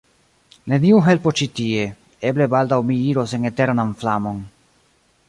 neniu 0.71 1.01
helpo 1.07 1.33
ĉi 1.41 1.47
tie: 1.59 1.83
eble 2.31 2.47
baldaŭ 2.55 2.79
mi 2.89 2.97
iros 3.13 3.37
en 3.39 3.47
eternan 3.51 3.93
flamon. 4.01 4.41